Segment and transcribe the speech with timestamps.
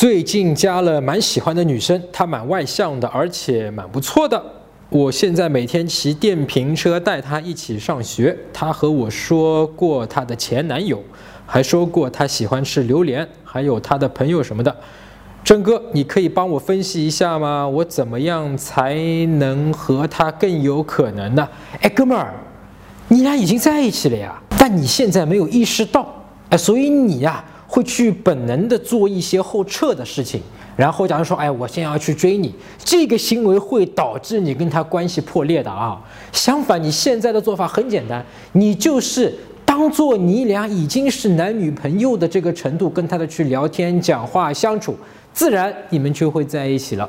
[0.00, 4.40] 最近加了蛮喜欢的女生，她蛮外向的，而且蛮不错的。
[4.90, 8.38] 我现在每天骑电瓶车带她一起上学。
[8.52, 11.02] 她和我说过她的前男友，
[11.44, 14.76] 还说过她喜欢吃榴莲，还有她的朋友什么的。
[15.42, 17.66] 真哥，你可以帮我分析一下吗？
[17.66, 18.94] 我怎么样才
[19.40, 21.48] 能和她更有可能呢？
[21.80, 22.32] 哎，哥们儿，
[23.08, 27.44] 你俩已经在一起了呀，但你现在没有意识到，哎，所以你呀。
[27.78, 30.42] 会去本能的做一些后撤的事情，
[30.74, 35.96] 然后假如说，哎，我现在要去追你，这个行为会导致你跟他关系破裂的啊。
[36.32, 39.32] 相反，你现在的做法很简单，你就是
[39.64, 44.96] 当做你俩已经是男女朋友的这个程度，跟他的去聊天、讲话、相处，
[45.32, 47.08] 自然你们就会在一起了。